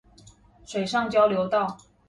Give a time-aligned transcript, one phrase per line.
[0.65, 1.77] 水上交流道